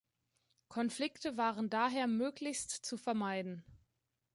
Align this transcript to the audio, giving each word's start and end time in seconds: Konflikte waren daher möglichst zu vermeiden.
Konflikte 0.67 1.37
waren 1.37 1.69
daher 1.69 2.07
möglichst 2.07 2.71
zu 2.71 2.97
vermeiden. 2.97 3.63